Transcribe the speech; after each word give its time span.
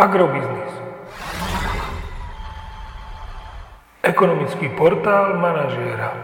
Agrobiznis. 0.00 0.72
Ekonomický 4.00 4.72
portál 4.72 5.36
manažéra. 5.36 6.16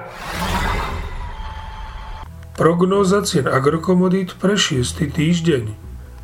Prognóza 2.56 3.20
cien 3.20 3.44
agrokomodít 3.44 4.40
pre 4.40 4.56
6. 4.56 5.12
týždeň. 5.12 5.76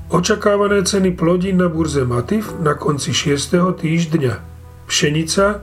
Očakávané 0.09 0.81
ceny 0.81 1.13
plodín 1.13 1.61
na 1.61 1.69
burze 1.69 2.09
Matif 2.09 2.57
na 2.57 2.73
konci 2.73 3.13
6. 3.13 3.53
týždňa. 3.77 4.41
Pšenica 4.89 5.61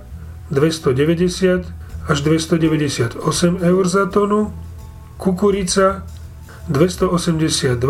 290 0.53 1.73
až 2.05 2.17
298 2.21 3.17
eur 3.65 3.83
za 3.89 4.05
tonu, 4.05 4.53
kukurica 5.17 6.05
282 6.69 7.81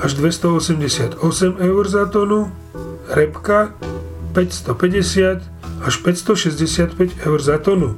až 0.00 0.10
288 0.16 1.20
eur 1.60 1.84
za 1.84 2.04
tonu, 2.08 2.48
repka 3.10 3.74
550 4.34 5.40
až 5.86 5.94
565 6.02 7.26
eur 7.26 7.38
za 7.42 7.56
tonu. 7.58 7.96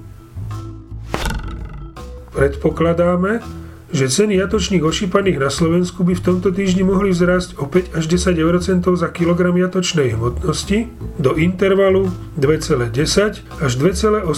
Predpokladáme, 2.34 3.42
že 3.88 4.06
ceny 4.06 4.36
jatočných 4.36 4.84
ošípaných 4.84 5.40
na 5.40 5.48
Slovensku 5.48 6.04
by 6.04 6.12
v 6.12 6.22
tomto 6.22 6.52
týždni 6.52 6.84
mohli 6.84 7.10
vzrásť 7.10 7.56
o 7.56 7.64
5 7.64 7.96
až 7.96 8.04
10 8.04 8.36
eurocentov 8.36 9.00
za 9.00 9.08
kilogram 9.08 9.56
jatočnej 9.56 10.12
hmotnosti 10.12 10.92
do 11.16 11.32
intervalu 11.40 12.12
2,10 12.36 13.64
až 13.64 13.72
2,18 13.80 14.28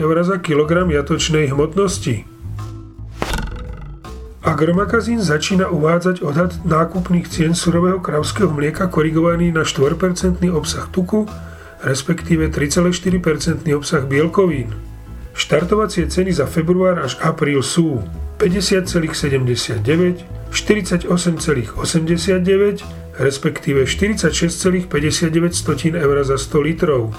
eur 0.00 0.16
za 0.24 0.36
kilogram 0.40 0.88
jatočnej 0.88 1.52
hmotnosti. 1.52 2.33
Agromakazín 4.44 5.24
začína 5.24 5.72
uvádzať 5.72 6.20
odhad 6.20 6.52
nákupných 6.68 7.24
cien 7.32 7.56
surového 7.56 7.96
kravského 7.96 8.52
mlieka 8.52 8.92
korigovaný 8.92 9.48
na 9.48 9.64
4% 9.64 9.96
obsah 10.52 10.84
tuku, 10.92 11.24
respektíve 11.80 12.52
3,4% 12.52 13.64
obsah 13.72 14.04
bielkovín. 14.04 14.76
Štartovacie 15.32 16.12
ceny 16.12 16.36
za 16.36 16.44
február 16.44 17.00
až 17.00 17.16
apríl 17.24 17.64
sú 17.64 18.04
50,79, 18.36 19.80
48,89, 20.52 22.84
respektíve 23.16 23.88
46,59 23.88 24.92
eur 25.96 26.16
za 26.20 26.36
100 26.36 26.68
litrov. 26.68 27.16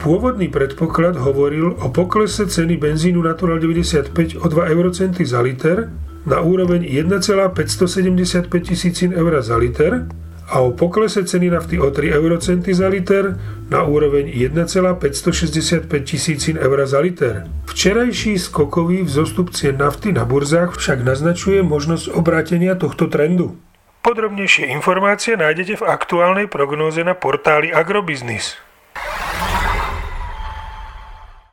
Pôvodný 0.00 0.48
predpoklad 0.48 1.20
hovoril 1.20 1.76
o 1.76 1.92
poklese 1.92 2.48
ceny 2.48 2.80
benzínu 2.80 3.20
Natural 3.20 3.60
95 3.60 4.40
o 4.40 4.48
2 4.48 4.72
eurocenty 4.72 5.28
za 5.28 5.44
liter 5.44 5.92
na 6.24 6.40
úroveň 6.40 6.88
1,575 6.88 8.48
tisícin 8.64 9.12
eur 9.12 9.36
za 9.44 9.60
liter 9.60 10.08
a 10.48 10.64
o 10.64 10.72
poklese 10.72 11.20
ceny 11.28 11.52
nafty 11.52 11.76
o 11.76 11.92
3 11.92 12.16
eurocenty 12.16 12.72
za 12.72 12.88
liter 12.88 13.36
na 13.68 13.84
úroveň 13.84 14.32
1,565 14.32 15.84
tisícin 16.08 16.56
eur 16.56 16.80
za 16.88 17.04
liter. 17.04 17.44
Včerajší 17.68 18.40
skokový 18.40 19.04
vzostup 19.04 19.52
cien 19.52 19.76
nafty 19.76 20.16
na 20.16 20.24
burzách 20.24 20.80
však 20.80 21.04
naznačuje 21.04 21.60
možnosť 21.60 22.16
obrátenia 22.16 22.72
tohto 22.72 23.04
trendu. 23.12 23.60
Podrobnejšie 24.00 24.72
informácie 24.72 25.36
nájdete 25.36 25.76
v 25.76 25.84
aktuálnej 25.84 26.48
prognóze 26.48 27.04
na 27.04 27.12
portáli 27.12 27.68
Agrobiznis. 27.68 28.69